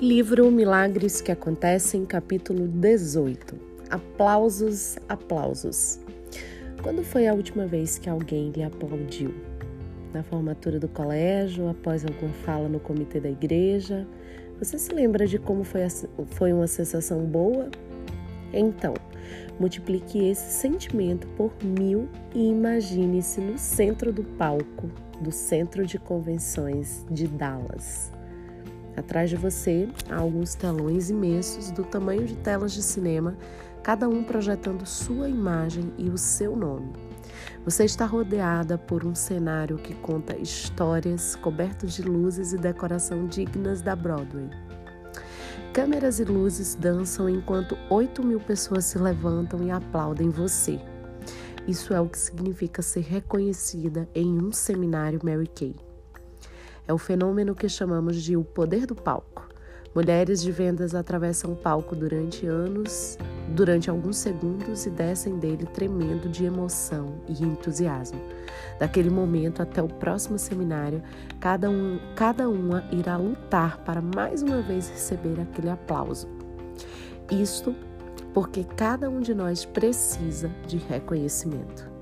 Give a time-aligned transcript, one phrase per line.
[0.00, 3.58] Livro Milagres que Acontecem, capítulo 18.
[3.88, 5.98] Aplausos, aplausos.
[6.82, 9.34] Quando foi a última vez que alguém lhe aplaudiu?
[10.12, 14.06] Na formatura do colégio, após alguma fala no comitê da igreja?
[14.58, 15.88] Você se lembra de como foi, a,
[16.26, 17.70] foi uma sensação boa?
[18.52, 18.92] Então,
[19.58, 24.90] multiplique esse sentimento por mil e imagine-se no centro do palco
[25.22, 28.12] do Centro de Convenções de Dallas.
[28.96, 33.36] Atrás de você há alguns telões imensos do tamanho de telas de cinema,
[33.82, 36.92] cada um projetando sua imagem e o seu nome.
[37.64, 43.82] Você está rodeada por um cenário que conta histórias coberto de luzes e decoração dignas
[43.82, 44.48] da Broadway.
[45.72, 50.80] Câmeras e luzes dançam enquanto 8 mil pessoas se levantam e aplaudem você.
[51.68, 55.85] Isso é o que significa ser reconhecida em um seminário Mary Kay.
[56.88, 59.48] É o fenômeno que chamamos de o poder do palco.
[59.94, 63.16] Mulheres de vendas atravessam o palco durante anos,
[63.48, 68.20] durante alguns segundos e descem dele tremendo de emoção e entusiasmo.
[68.78, 71.02] Daquele momento até o próximo seminário,
[71.40, 76.28] cada, um, cada uma irá lutar para mais uma vez receber aquele aplauso.
[77.30, 77.74] Isto
[78.34, 81.95] porque cada um de nós precisa de reconhecimento.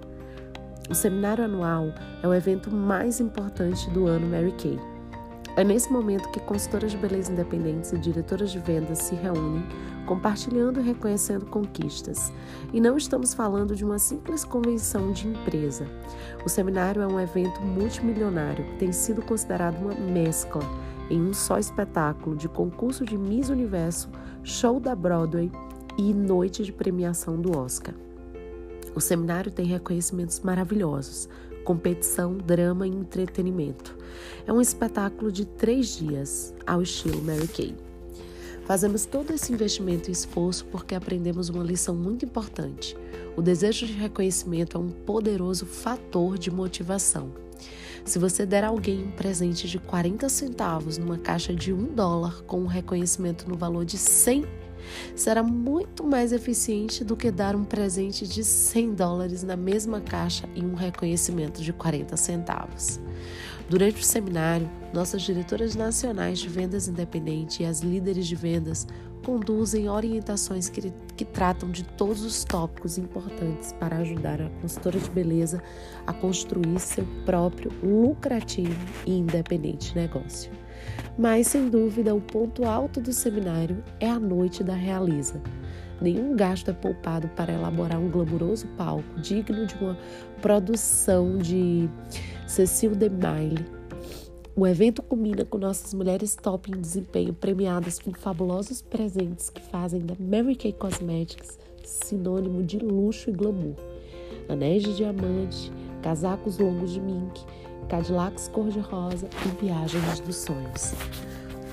[0.90, 4.78] O seminário anual é o evento mais importante do ano Mary Kay.
[5.56, 9.64] É nesse momento que consultoras de beleza independentes e diretoras de vendas se reúnem,
[10.04, 12.30] compartilhando e reconhecendo conquistas.
[12.70, 15.86] E não estamos falando de uma simples convenção de empresa.
[16.44, 20.60] O seminário é um evento multimilionário que tem sido considerado uma mescla
[21.08, 24.10] em um só espetáculo de concurso de Miss Universo,
[24.42, 25.50] show da Broadway
[25.96, 27.94] e noite de premiação do Oscar.
[28.94, 31.28] O seminário tem reconhecimentos maravilhosos,
[31.64, 33.96] competição, drama e entretenimento.
[34.46, 37.74] É um espetáculo de três dias, ao estilo Mary Kay.
[38.66, 42.96] Fazemos todo esse investimento e esforço porque aprendemos uma lição muito importante.
[43.36, 47.32] O desejo de reconhecimento é um poderoso fator de motivação.
[48.04, 52.42] Se você der a alguém um presente de 40 centavos numa caixa de 1 dólar
[52.42, 54.44] com um reconhecimento no valor de 100
[55.14, 60.48] será muito mais eficiente do que dar um presente de 100 dólares na mesma caixa
[60.54, 63.00] e um reconhecimento de 40 centavos.
[63.68, 68.86] Durante o seminário, nossas diretoras nacionais de vendas independentes e as líderes de vendas
[69.24, 75.08] conduzem orientações que, que, tratam de todos os tópicos importantes para ajudar a consultora de
[75.08, 75.62] beleza
[76.06, 80.52] a construir seu próprio lucrativo e independente negócio.
[81.18, 85.40] Mas, sem dúvida, o ponto alto do seminário é a noite da realiza.
[86.00, 89.96] Nenhum gasto é poupado para elaborar um glamouroso palco digno de uma
[90.42, 91.88] produção de
[92.46, 93.64] Cecil DeMille.
[94.56, 100.00] O evento culmina com nossas mulheres top em desempenho premiadas com fabulosos presentes que fazem
[100.00, 103.76] da Mary Kay Cosmetics sinônimo de luxo e glamour.
[104.48, 107.44] Anéis de diamante, casacos longos de mink,
[107.84, 110.94] Cadillacs cor-de-rosa e viagens dos sonhos.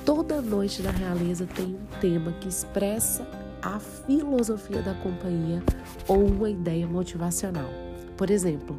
[0.05, 3.27] Toda noite da realeza tem um tema que expressa
[3.61, 5.61] a filosofia da companhia
[6.07, 7.69] ou uma ideia motivacional.
[8.17, 8.77] Por exemplo,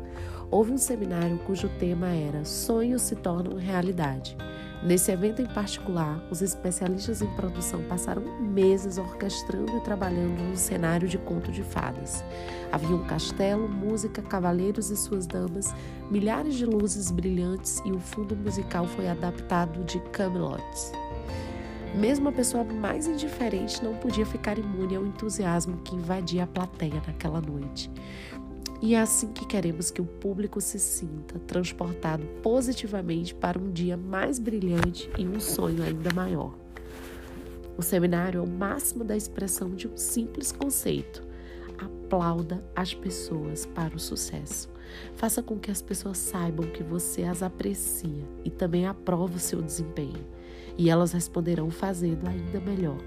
[0.53, 4.37] houve um seminário cujo tema era Sonhos se tornam realidade.
[4.83, 11.09] Nesse evento em particular, os especialistas em produção passaram meses orquestrando e trabalhando num cenário
[11.09, 12.23] de conto de fadas.
[12.71, 15.73] Havia um castelo, música, cavaleiros e suas damas,
[16.11, 20.63] milhares de luzes brilhantes e o fundo musical foi adaptado de Camelot.
[21.95, 27.03] Mesmo a pessoa mais indiferente não podia ficar imune ao entusiasmo que invadia a plateia
[27.07, 27.91] naquela noite.
[28.83, 33.97] E é assim que queremos que o público se sinta transportado positivamente para um dia
[33.97, 36.53] mais brilhante e um sonho ainda maior.
[37.79, 41.23] O seminário é o máximo da expressão de um simples conceito.
[41.79, 44.69] Aplauda as pessoas para o sucesso.
[45.15, 49.63] Faça com que as pessoas saibam que você as aprecia e também aprova o seu
[49.63, 50.27] desempenho.
[50.77, 52.99] E elas responderão fazendo ainda melhor.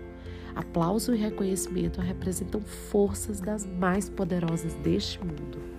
[0.55, 5.74] Aplauso e reconhecimento representam forças das mais poderosas deste mundo.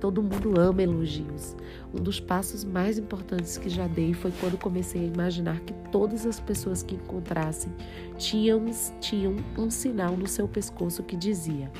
[0.00, 1.54] Todo mundo ama elogios.
[1.92, 6.24] Um dos passos mais importantes que já dei foi quando comecei a imaginar que todas
[6.24, 7.70] as pessoas que encontrassem
[8.16, 8.64] tinham,
[9.00, 11.70] tinham um sinal no seu pescoço que dizia: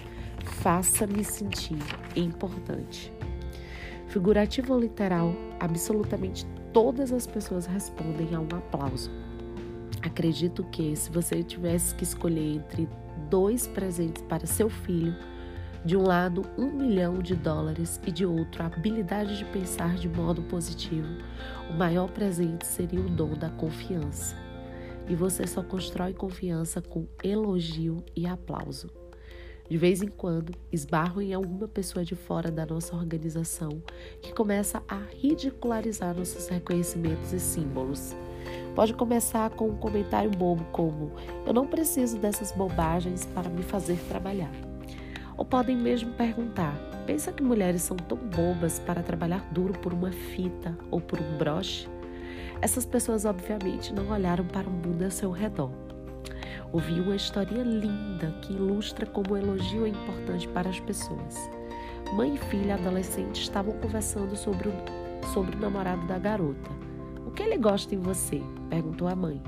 [0.44, 1.78] Faça-me sentir
[2.14, 3.12] importante.
[4.08, 9.10] Figurativo ou literal, absolutamente todas as pessoas respondem a um aplauso.
[10.02, 12.88] Acredito que se você tivesse que escolher entre
[13.28, 15.14] dois presentes para seu filho,
[15.84, 20.08] de um lado um milhão de dólares e de outro a habilidade de pensar de
[20.08, 21.08] modo positivo,
[21.70, 24.36] o maior presente seria o dom da confiança.
[25.08, 28.88] e você só constrói confiança com elogio e aplauso.
[29.68, 33.82] De vez em quando, esbarro em alguma pessoa de fora da nossa organização
[34.20, 38.14] que começa a ridicularizar nossos reconhecimentos e símbolos.
[38.74, 41.12] Pode começar com um comentário bobo como:
[41.46, 44.69] Eu não preciso dessas bobagens para me fazer trabalhar.
[45.40, 46.72] Ou podem mesmo perguntar:
[47.06, 51.38] Pensa que mulheres são tão bobas para trabalhar duro por uma fita ou por um
[51.38, 51.88] broche?
[52.62, 55.72] Essas pessoas, obviamente, não olharam para o mundo ao seu redor
[56.72, 61.50] ouvi uma história linda que ilustra como o elogio é importante para as pessoas.
[62.14, 64.72] Mãe e filha adolescente estavam conversando sobre o,
[65.32, 66.70] sobre o namorado da garota.
[67.26, 68.42] O que ele gosta em você?
[68.68, 69.42] perguntou a mãe.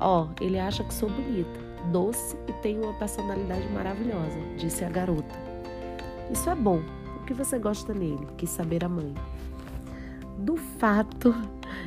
[0.00, 1.60] Oh, ele acha que sou bonita,
[1.92, 5.34] doce e tenho uma personalidade maravilhosa, disse a garota.
[6.30, 6.82] Isso é bom.
[7.20, 8.26] O que você gosta nele?
[8.36, 9.14] quis saber a mãe.
[10.38, 11.34] Do fato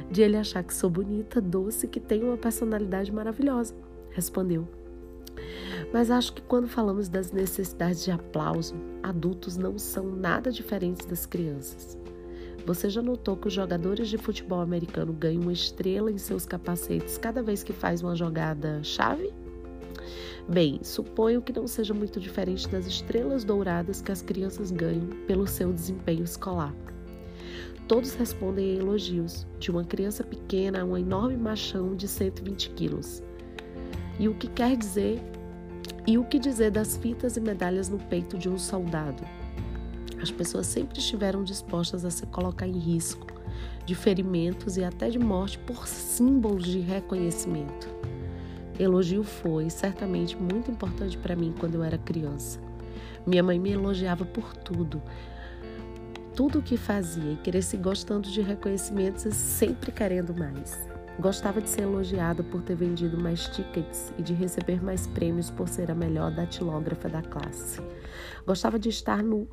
[0.10, 3.75] de ele achar que sou bonita, doce e que tenho uma personalidade maravilhosa
[4.12, 4.68] respondeu.
[5.94, 11.25] Mas acho que quando falamos das necessidades de aplauso, adultos não são nada diferentes das
[11.25, 11.98] crianças.
[12.66, 17.18] Você já notou que os jogadores de futebol americano ganham uma estrela em seus capacetes
[17.18, 19.34] cada vez que faz uma jogada chave?
[20.51, 25.46] Bem, suponho que não seja muito diferente das estrelas douradas que as crianças ganham pelo
[25.46, 26.74] seu desempenho escolar.
[27.88, 33.22] Todos respondem a elogios, de uma criança pequena a um enorme machão de 120 quilos.
[34.19, 35.22] E o que quer dizer
[36.07, 39.24] e o que dizer das fitas e medalhas no peito de um soldado?
[40.19, 43.28] As pessoas sempre estiveram dispostas a se colocar em risco
[43.86, 47.88] de ferimentos e até de morte por símbolos de reconhecimento.
[48.80, 52.60] Elogio foi certamente muito importante para mim quando eu era criança.
[53.28, 55.02] Minha mãe me elogiava por tudo,
[56.34, 60.80] tudo o que fazia e cresci gostando de reconhecimentos e sempre querendo mais.
[61.20, 65.68] Gostava de ser elogiada por ter vendido mais tickets e de receber mais prêmios por
[65.68, 67.81] ser a melhor datilógrafa da classe.
[68.48, 69.46] Gostava de estar, no,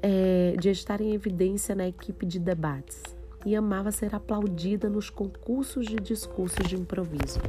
[0.00, 3.02] é, de estar em evidência na equipe de debates
[3.44, 7.40] e amava ser aplaudida nos concursos de discursos de improviso.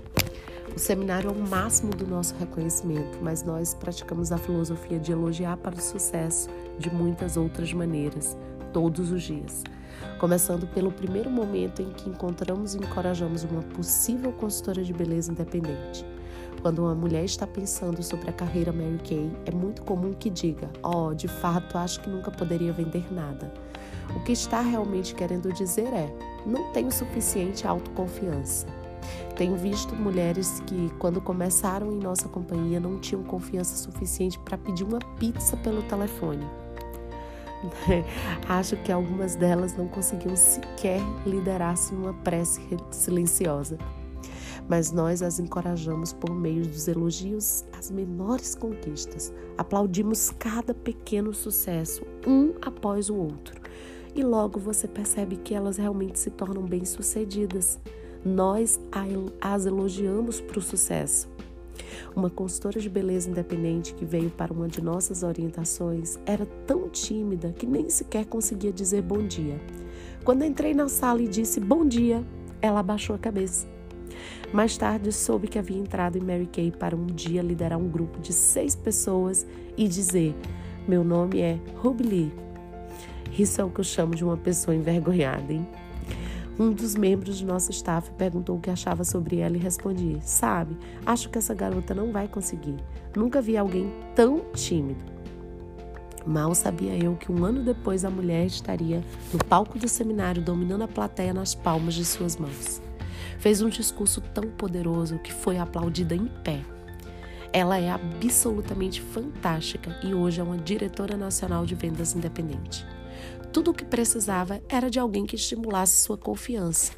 [0.75, 5.57] O seminário é o máximo do nosso reconhecimento, mas nós praticamos a filosofia de elogiar
[5.57, 8.37] para o sucesso de muitas outras maneiras,
[8.71, 9.63] todos os dias
[10.19, 16.05] começando pelo primeiro momento em que encontramos e encorajamos uma possível consultora de beleza independente.
[16.61, 20.69] Quando uma mulher está pensando sobre a carreira Mary Kay, é muito comum que diga:
[20.83, 23.51] "Oh, de fato, acho que nunca poderia vender nada".
[24.13, 26.13] O que está realmente querendo dizer é:
[26.45, 28.67] não tenho suficiente autoconfiança.
[29.35, 34.83] Tenho visto mulheres que, quando começaram em nossa companhia, não tinham confiança suficiente para pedir
[34.83, 36.45] uma pizza pelo telefone.
[38.47, 42.61] Acho que algumas delas não conseguiam sequer liderar-se numa prece
[42.91, 43.77] silenciosa.
[44.67, 49.33] Mas nós as encorajamos por meio dos elogios às menores conquistas.
[49.57, 53.59] Aplaudimos cada pequeno sucesso, um após o outro.
[54.15, 57.79] E logo você percebe que elas realmente se tornam bem-sucedidas.
[58.25, 58.79] Nós
[59.41, 61.29] as elogiamos para o sucesso.
[62.15, 67.53] Uma consultora de beleza independente que veio para uma de nossas orientações era tão tímida
[67.53, 69.59] que nem sequer conseguia dizer bom dia.
[70.23, 72.23] Quando entrei na sala e disse bom dia,
[72.61, 73.67] ela abaixou a cabeça.
[74.51, 78.19] Mais tarde soube que havia entrado em Mary Kay para um dia liderar um grupo
[78.19, 79.45] de seis pessoas
[79.77, 80.35] e dizer:
[80.87, 82.33] Meu nome é Ruby Lee.
[83.37, 85.65] Isso é o que eu chamo de uma pessoa envergonhada, hein?
[86.59, 90.77] Um dos membros do nosso staff perguntou o que achava sobre ela e respondi: Sabe,
[91.05, 92.75] acho que essa garota não vai conseguir.
[93.15, 94.99] Nunca vi alguém tão tímido.
[96.27, 99.01] Mal sabia eu que um ano depois a mulher estaria
[99.31, 102.81] no palco do seminário dominando a plateia nas palmas de suas mãos.
[103.39, 106.59] Fez um discurso tão poderoso que foi aplaudida em pé.
[107.53, 112.85] Ela é absolutamente fantástica e hoje é uma diretora nacional de vendas independente.
[113.51, 116.93] Tudo o que precisava era de alguém que estimulasse sua confiança.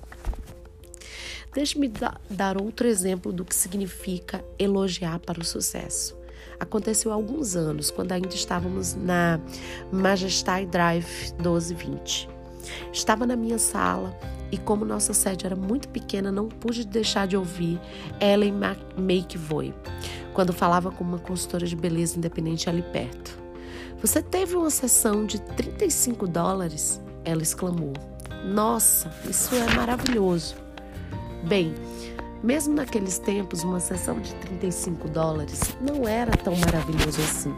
[1.54, 1.92] Deixe-me
[2.30, 6.18] dar outro exemplo do que significa elogiar para o sucesso.
[6.60, 9.40] Aconteceu há alguns anos, quando ainda estávamos na
[9.92, 12.30] Majestai Drive 1220.
[12.94, 14.18] Estava na minha sala
[14.52, 17.80] e, como nossa sede era muito pequena, não pude deixar de ouvir
[18.20, 18.54] Ellen
[18.98, 19.74] McVoy
[20.34, 23.41] quando falava com uma consultora de beleza independente ali perto.
[24.02, 27.00] Você teve uma sessão de 35 dólares?
[27.24, 27.94] Ela exclamou.
[28.44, 30.56] Nossa, isso é maravilhoso.
[31.48, 31.76] Bem,
[32.42, 37.56] mesmo naqueles tempos, uma sessão de 35 dólares não era tão maravilhoso assim.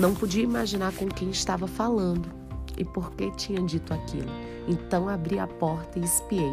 [0.00, 2.28] Não podia imaginar com quem estava falando
[2.76, 4.32] e por que tinha dito aquilo.
[4.66, 6.52] Então abri a porta e espiei.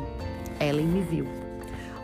[0.59, 1.25] Ellen me viu.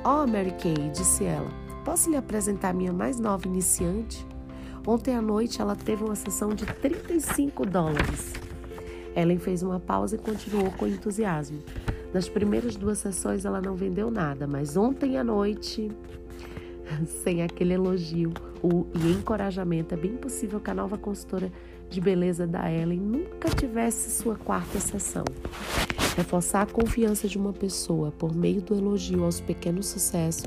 [0.03, 1.49] Oh, Mary Kay, disse ela,
[1.85, 4.25] posso lhe apresentar minha mais nova iniciante?
[4.87, 8.31] Ontem à noite ela teve uma sessão de 35 dólares.
[9.13, 11.59] Ellen fez uma pausa e continuou com entusiasmo.
[12.13, 15.91] Nas primeiras duas sessões ela não vendeu nada, mas ontem à noite,
[17.21, 18.31] sem aquele elogio
[18.63, 21.51] e encorajamento, é bem possível que a nova consultora
[21.89, 25.25] de beleza da Ellen nunca tivesse sua quarta sessão.
[26.15, 30.45] Reforçar a confiança de uma pessoa por meio do elogio aos pequenos sucessos,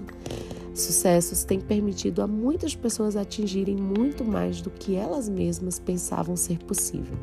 [0.74, 6.58] sucessos tem permitido a muitas pessoas atingirem muito mais do que elas mesmas pensavam ser
[6.58, 7.16] possível.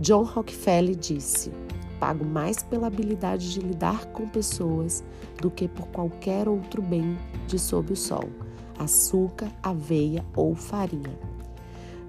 [0.00, 1.50] John Rockefeller disse:
[1.98, 5.02] pago mais pela habilidade de lidar com pessoas
[5.40, 8.28] do que por qualquer outro bem de sob o sol,
[8.78, 11.18] açúcar, aveia ou farinha.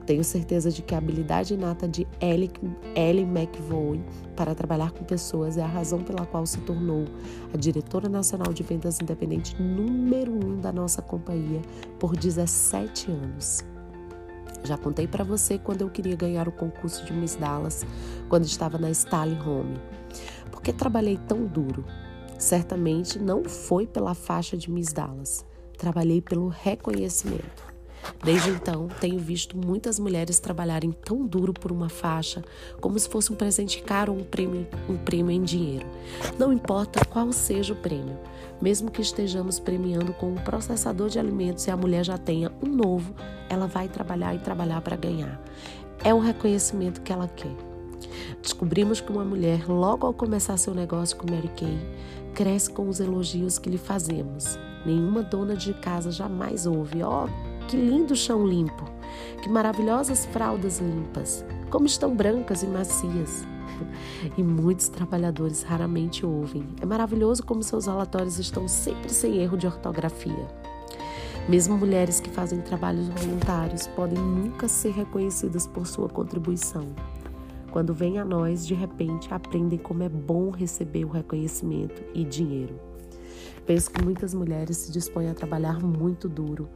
[0.05, 4.03] Tenho certeza de que a habilidade inata de Ellie McVoy
[4.35, 7.05] para trabalhar com pessoas é a razão pela qual se tornou
[7.51, 11.61] a diretora nacional de vendas independente número um da nossa companhia
[11.99, 13.65] por 17 anos.
[14.63, 17.85] Já contei para você quando eu queria ganhar o concurso de Miss Dallas,
[18.29, 19.79] quando estava na Style Home.
[20.51, 21.83] Por que trabalhei tão duro?
[22.37, 25.45] Certamente não foi pela faixa de Miss Dallas.
[25.77, 27.64] Trabalhei pelo reconhecimento.
[28.23, 32.43] Desde então, tenho visto muitas mulheres trabalharem tão duro por uma faixa,
[32.81, 35.85] como se fosse um presente caro ou um prêmio, um prêmio em dinheiro.
[36.37, 38.17] Não importa qual seja o prêmio,
[38.61, 42.67] mesmo que estejamos premiando com um processador de alimentos e a mulher já tenha um
[42.67, 43.13] novo,
[43.49, 45.41] ela vai trabalhar e trabalhar para ganhar.
[46.03, 47.55] É o reconhecimento que ela quer.
[48.41, 51.77] Descobrimos que uma mulher, logo ao começar seu negócio com Mary Kay,
[52.33, 54.59] cresce com os elogios que lhe fazemos.
[54.85, 58.85] Nenhuma dona de casa jamais ouve, ó, oh, que lindo chão limpo!
[59.41, 61.43] Que maravilhosas fraldas limpas!
[61.69, 63.45] Como estão brancas e macias!
[64.37, 66.65] E muitos trabalhadores raramente ouvem.
[66.81, 70.47] É maravilhoso como seus relatórios estão sempre sem erro de ortografia.
[71.49, 76.87] Mesmo mulheres que fazem trabalhos voluntários podem nunca ser reconhecidas por sua contribuição.
[77.69, 82.79] Quando vêm a nós, de repente aprendem como é bom receber o reconhecimento e dinheiro.
[83.65, 86.69] Penso que muitas mulheres se dispõem a trabalhar muito duro,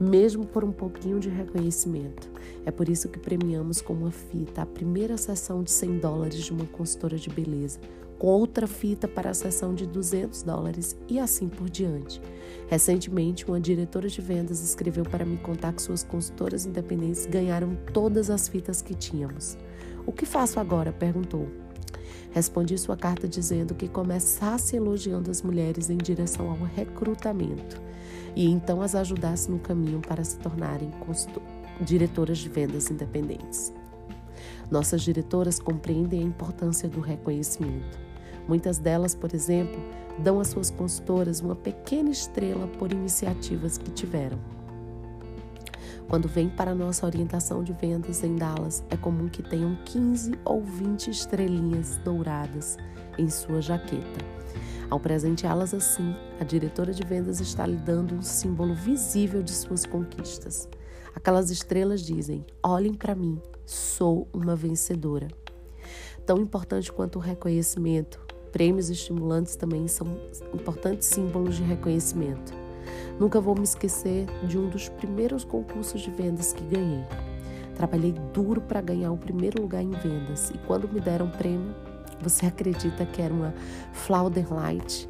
[0.00, 2.30] mesmo por um pouquinho de reconhecimento.
[2.64, 6.52] É por isso que premiamos com uma fita a primeira sessão de 100 dólares de
[6.52, 7.80] uma consultora de beleza,
[8.18, 12.20] com outra fita para a sessão de 200 dólares e assim por diante.
[12.68, 18.28] Recentemente, uma diretora de vendas escreveu para me contar que suas consultoras independentes ganharam todas
[18.28, 19.56] as fitas que tínhamos.
[20.04, 20.92] O que faço agora?
[20.92, 21.48] perguntou.
[22.30, 27.88] Respondi sua carta dizendo que começasse elogiando as mulheres em direção ao recrutamento
[28.34, 30.90] e então as ajudasse no caminho para se tornarem
[31.80, 33.72] diretoras de vendas independentes.
[34.70, 37.98] Nossas diretoras compreendem a importância do reconhecimento.
[38.46, 39.80] Muitas delas, por exemplo,
[40.18, 44.38] dão às suas consultoras uma pequena estrela por iniciativas que tiveram.
[46.08, 50.38] Quando vem para a nossa orientação de vendas em Dallas, é comum que tenham 15
[50.44, 52.78] ou 20 estrelinhas douradas
[53.18, 54.24] em sua jaqueta.
[54.90, 59.84] Ao presenteá-las assim, a diretora de vendas está lhe dando um símbolo visível de suas
[59.84, 60.68] conquistas.
[61.14, 65.28] Aquelas estrelas dizem: olhem para mim, sou uma vencedora.
[66.24, 68.20] Tão importante quanto o reconhecimento,
[68.52, 70.06] prêmios estimulantes também são
[70.54, 72.52] importantes símbolos de reconhecimento.
[73.18, 77.04] Nunca vou me esquecer de um dos primeiros concursos de vendas que ganhei.
[77.74, 81.74] Trabalhei duro para ganhar o primeiro lugar em vendas e quando me deram o prêmio,
[82.20, 83.54] você acredita que era uma
[83.92, 85.08] Flauderlight?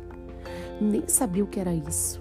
[0.81, 2.21] Nem sabia o que era isso.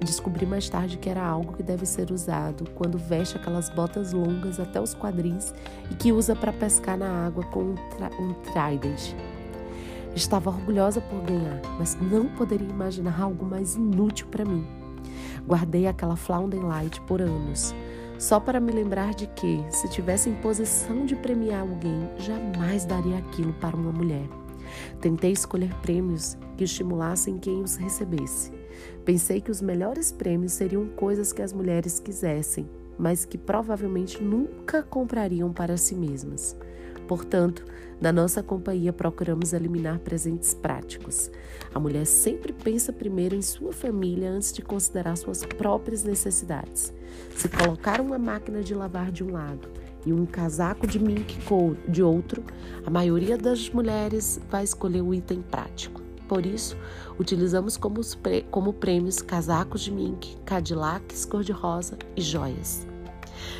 [0.00, 4.60] Descobri mais tarde que era algo que deve ser usado quando veste aquelas botas longas
[4.60, 5.52] até os quadris
[5.90, 7.74] e que usa para pescar na água com um,
[8.20, 9.14] um trident.
[10.14, 14.66] Estava orgulhosa por ganhar, mas não poderia imaginar algo mais inútil para mim.
[15.46, 17.74] Guardei aquela Flounder Light por anos,
[18.18, 23.18] só para me lembrar de que, se tivesse em posição de premiar alguém, jamais daria
[23.18, 24.28] aquilo para uma mulher.
[25.00, 28.52] Tentei escolher prêmios que estimulassem quem os recebesse.
[29.04, 34.82] Pensei que os melhores prêmios seriam coisas que as mulheres quisessem, mas que provavelmente nunca
[34.82, 36.56] comprariam para si mesmas.
[37.08, 37.64] Portanto,
[38.00, 41.30] na nossa companhia procuramos eliminar presentes práticos.
[41.74, 46.92] A mulher sempre pensa primeiro em sua família antes de considerar suas próprias necessidades.
[47.34, 49.68] Se colocar uma máquina de lavar de um lado
[50.04, 51.38] e um casaco de mink
[51.88, 52.44] de outro,
[52.84, 56.02] a maioria das mulheres vai escolher o item prático.
[56.28, 56.76] Por isso,
[57.18, 58.00] utilizamos como,
[58.50, 62.86] como prêmios casacos de mink, Cadillacs cor-de-rosa e joias.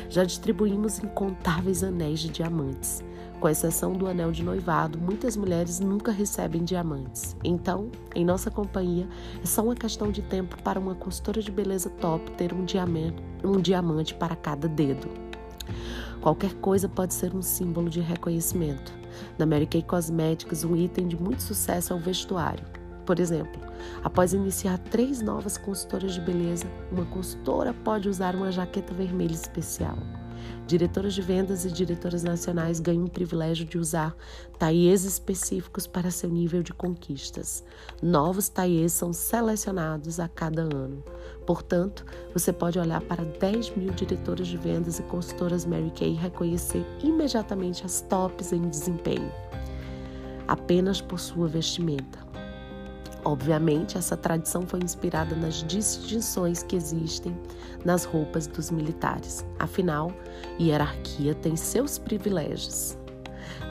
[0.07, 3.03] Já distribuímos incontáveis anéis de diamantes.
[3.39, 7.37] Com exceção do anel de noivado, muitas mulheres nunca recebem diamantes.
[7.41, 9.07] Então, em nossa companhia,
[9.41, 13.23] é só uma questão de tempo para uma consultora de beleza top ter um diamante,
[13.41, 15.07] um diamante para cada dedo.
[16.19, 18.91] Qualquer coisa pode ser um símbolo de reconhecimento.
[19.37, 22.65] Na Mary Kay Cosmetics, um item de muito sucesso é o vestuário.
[23.05, 23.61] Por exemplo,
[24.03, 29.97] após iniciar três novas consultoras de beleza, uma consultora pode usar uma jaqueta vermelha especial.
[30.67, 34.15] Diretoras de vendas e diretoras nacionais ganham o privilégio de usar
[34.59, 37.63] taillés específicos para seu nível de conquistas.
[38.01, 41.03] Novos taillés são selecionados a cada ano.
[41.45, 46.15] Portanto, você pode olhar para 10 mil diretoras de vendas e consultoras Mary Kay e
[46.15, 49.31] reconhecer imediatamente as tops em desempenho,
[50.47, 52.28] apenas por sua vestimenta.
[53.25, 57.37] Obviamente, essa tradição foi inspirada nas distinções que existem
[57.83, 59.45] nas roupas dos militares.
[59.57, 60.11] Afinal,
[60.59, 62.97] hierarquia tem seus privilégios.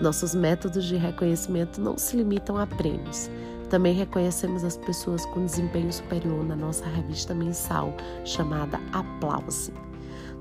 [0.00, 3.30] Nossos métodos de reconhecimento não se limitam a prêmios.
[3.68, 9.72] Também reconhecemos as pessoas com desempenho superior na nossa revista mensal chamada Aplause.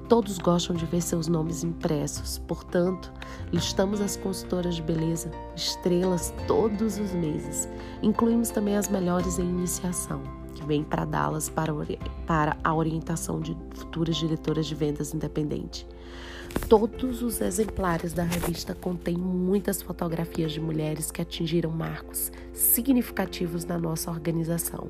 [0.09, 3.11] Todos gostam de ver seus nomes impressos, portanto,
[3.51, 7.67] listamos as consultoras de beleza estrelas todos os meses.
[8.01, 10.21] Incluímos também as melhores em iniciação,
[10.55, 11.73] que vêm para Dallas para,
[12.25, 15.85] para a orientação de futuras diretoras de vendas independente.
[16.69, 23.77] Todos os exemplares da revista contêm muitas fotografias de mulheres que atingiram marcos significativos na
[23.77, 24.87] nossa organização.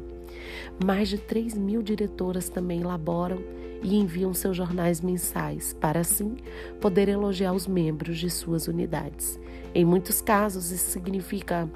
[0.85, 3.41] Mais de 3 mil diretoras também elaboram
[3.81, 6.35] e enviam seus jornais mensais para assim
[6.79, 9.39] poder elogiar os membros de suas unidades.
[9.73, 11.69] Em muitos casos, isso significa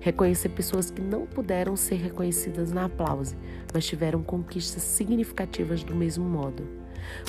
[0.00, 3.36] reconhecer pessoas que não puderam ser reconhecidas na aplause,
[3.72, 6.66] mas tiveram conquistas significativas do mesmo modo.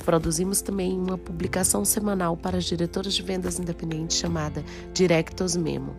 [0.04, 5.96] Produzimos também uma publicação semanal para as diretoras de vendas independentes chamada Directos Memo.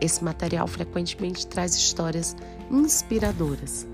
[0.00, 2.36] Esse material frequentemente traz histórias
[2.70, 3.86] inspiradoras.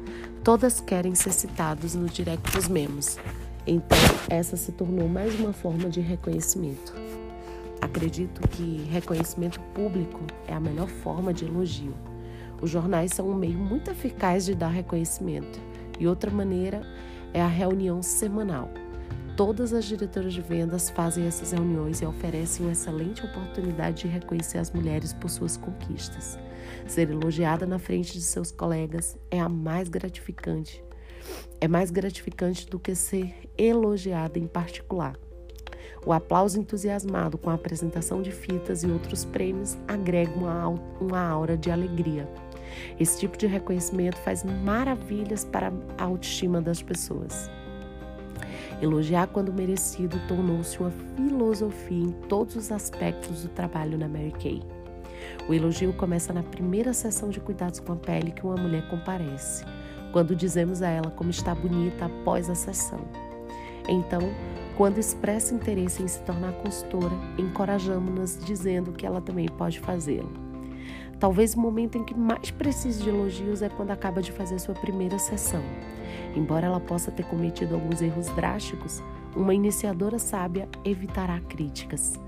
[0.42, 3.16] Todas querem ser citadas no Directos Memos.
[3.66, 3.98] Então,
[4.28, 6.92] essa se tornou mais uma forma de reconhecimento.
[7.80, 11.94] Acredito que reconhecimento público é a melhor forma de elogio.
[12.60, 15.58] Os jornais são um meio muito eficaz de dar reconhecimento.
[15.98, 16.82] E outra maneira
[17.32, 18.70] é a reunião semanal.
[19.36, 24.58] Todas as diretoras de vendas fazem essas reuniões e oferecem uma excelente oportunidade de reconhecer
[24.58, 26.38] as mulheres por suas conquistas.
[26.86, 30.84] Ser elogiada na frente de seus colegas é a mais gratificante.
[31.60, 35.16] É mais gratificante do que ser elogiada em particular.
[36.06, 41.70] O aplauso entusiasmado com a apresentação de fitas e outros prêmios agrega uma, aura de
[41.70, 42.28] alegria.
[43.00, 47.50] Esse tipo de reconhecimento faz maravilhas para a autoestima das pessoas.
[48.82, 54.62] Elogiar quando merecido tornou-se uma filosofia em todos os aspectos do trabalho na Mary Kay.
[55.48, 59.64] O elogio começa na primeira sessão de cuidados com a pele que uma mulher comparece,
[60.14, 63.00] quando dizemos a ela como está bonita após a sessão.
[63.88, 64.20] Então,
[64.76, 70.32] quando expressa interesse em se tornar consultora, encorajamos-nas dizendo que ela também pode fazê-lo.
[71.18, 74.76] Talvez o momento em que mais precise de elogios é quando acaba de fazer sua
[74.76, 75.64] primeira sessão.
[76.36, 79.02] Embora ela possa ter cometido alguns erros drásticos,
[79.34, 82.20] uma iniciadora sábia evitará críticas.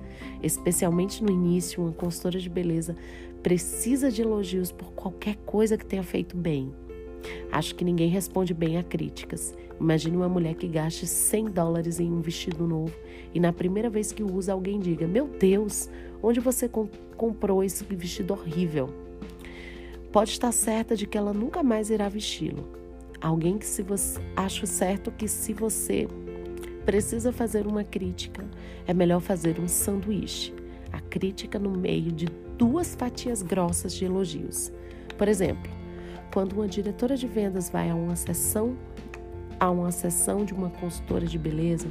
[0.42, 2.96] Especialmente no início, uma consultora de beleza
[3.44, 6.74] precisa de elogios por qualquer coisa que tenha feito bem.
[7.50, 9.54] Acho que ninguém responde bem a críticas.
[9.80, 12.94] Imagine uma mulher que gaste 100 dólares em um vestido novo
[13.34, 15.88] e na primeira vez que usa alguém diga: Meu Deus,
[16.22, 16.70] onde você
[17.16, 18.88] comprou esse vestido horrível?
[20.10, 22.66] Pode estar certa de que ela nunca mais irá vesti-lo.
[23.20, 26.08] Alguém que se você acho certo que se você
[26.86, 28.44] precisa fazer uma crítica,
[28.86, 30.54] é melhor fazer um sanduíche.
[30.92, 34.72] A crítica no meio de duas fatias grossas de elogios.
[35.18, 35.70] Por exemplo,
[36.32, 38.76] quando uma diretora de vendas vai a uma sessão
[39.58, 41.88] a uma sessão de uma consultora de beleza,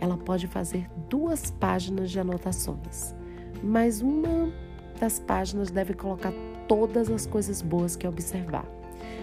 [0.00, 3.14] ela pode fazer duas páginas de anotações,
[3.62, 4.52] mas uma
[5.00, 6.32] das páginas deve colocar
[6.66, 8.66] todas as coisas boas que observar.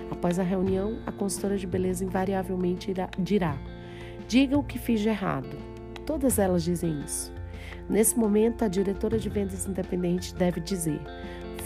[0.10, 3.58] Após a reunião, a consultora de beleza invariavelmente irá, dirá:
[4.28, 5.58] Diga o que fiz de errado.
[6.06, 7.34] Todas elas dizem isso.
[7.89, 11.00] Nesse momento, a diretora de vendas independente deve dizer: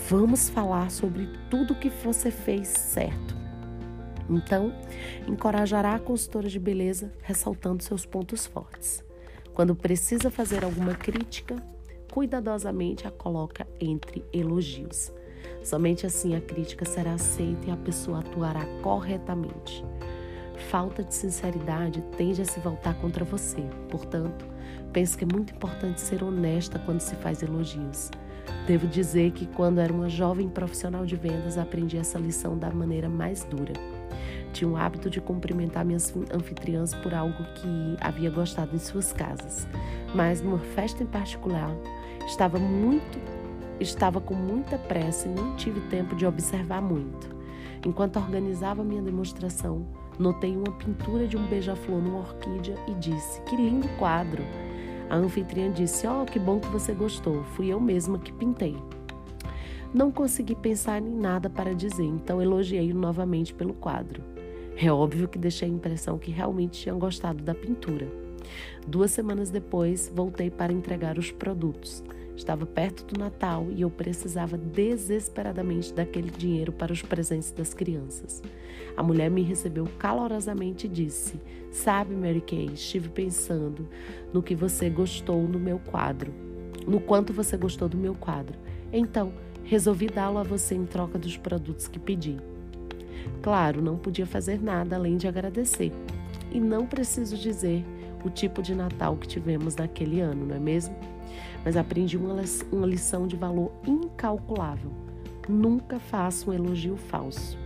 [0.09, 3.37] Vamos falar sobre tudo que você fez certo.
[4.29, 4.73] Então,
[5.27, 9.03] encorajará a consultora de beleza ressaltando seus pontos fortes.
[9.53, 11.55] Quando precisa fazer alguma crítica,
[12.11, 15.11] cuidadosamente a coloca entre elogios.
[15.63, 19.83] Somente assim a crítica será aceita e a pessoa atuará corretamente.
[20.69, 23.61] Falta de sinceridade tende a se voltar contra você.
[23.89, 24.45] Portanto,
[24.91, 28.09] Penso que é muito importante ser honesta quando se faz elogios.
[28.65, 33.07] Devo dizer que quando era uma jovem profissional de vendas, aprendi essa lição da maneira
[33.07, 33.73] mais dura.
[34.51, 39.67] Tinha o hábito de cumprimentar minhas anfitriãs por algo que havia gostado em suas casas,
[40.15, 41.71] mas numa festa em particular,
[42.25, 43.19] estava muito
[43.79, 47.33] estava com muita pressa e não tive tempo de observar muito.
[47.85, 49.87] Enquanto organizava minha demonstração,
[50.19, 54.43] notei uma pintura de um beija-flor numa orquídea e disse: "Que lindo quadro!"
[55.09, 57.43] A anfitriã disse: Oh, que bom que você gostou.
[57.55, 58.77] Fui eu mesma que pintei.
[59.91, 64.21] Não consegui pensar em nada para dizer, então elogiei-o novamente pelo quadro.
[64.77, 68.07] É óbvio que deixei a impressão que realmente tinha gostado da pintura.
[68.87, 72.03] Duas semanas depois, voltei para entregar os produtos.
[72.39, 78.41] Estava perto do Natal e eu precisava desesperadamente daquele dinheiro para os presentes das crianças.
[78.95, 81.37] A mulher me recebeu calorosamente e disse:
[81.69, 83.89] Sabe, Mary Kay, estive pensando
[84.31, 86.33] no que você gostou no meu quadro,
[86.87, 88.57] no quanto você gostou do meu quadro.
[88.93, 89.33] Então,
[89.65, 92.37] resolvi dá-lo a você em troca dos produtos que pedi.
[93.41, 95.91] Claro, não podia fazer nada além de agradecer.
[96.53, 97.83] E não preciso dizer
[98.27, 100.95] o tipo de Natal que tivemos naquele ano, não é mesmo?
[101.63, 102.41] Mas aprendi uma,
[102.85, 104.91] lição de valor incalculável.
[105.47, 107.57] Nunca faça um elogio falso.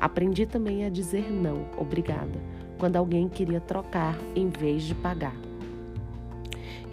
[0.00, 2.40] Aprendi também a dizer não, obrigada,
[2.78, 5.36] quando alguém queria trocar em vez de pagar.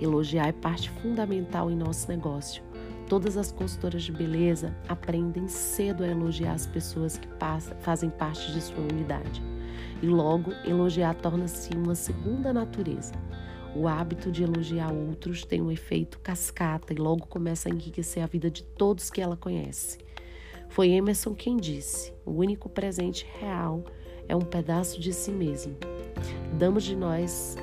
[0.02, 2.64] Elogiar é parte fundamental em nosso negócio.
[3.08, 7.28] Todas as consultoras de beleza aprendem cedo a elogiar as pessoas que
[7.80, 9.55] fazem parte de sua unidade.
[10.02, 13.14] E logo, elogiar torna-se uma segunda natureza.
[13.76, 18.28] O hábito de elogiar outros tem um efeito cascata e logo começa a enriquecer a
[18.28, 19.98] vida de todos que ela conhece.
[20.70, 23.84] Foi Emerson quem disse: o único presente real
[24.28, 25.76] é um pedaço de si mesmo.
[26.58, 27.58] Damos de nós,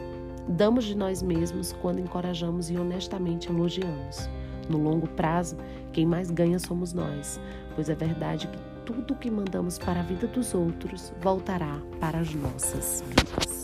[0.49, 4.29] damos de nós mesmos quando encorajamos e honestamente elogiamos.
[4.69, 5.57] No longo prazo,
[5.93, 7.41] quem mais ganha somos nós,
[7.75, 12.19] pois é verdade que tudo o que mandamos para a vida dos outros voltará para
[12.19, 13.62] as nossas vidas.